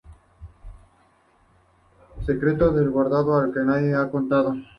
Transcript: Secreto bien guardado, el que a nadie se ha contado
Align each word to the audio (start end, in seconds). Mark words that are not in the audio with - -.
Secreto 2.25 2.71
bien 2.73 2.89
guardado, 2.89 3.45
el 3.45 3.53
que 3.53 3.59
a 3.59 3.63
nadie 3.65 3.89
se 3.91 3.95
ha 3.95 4.09
contado 4.09 4.55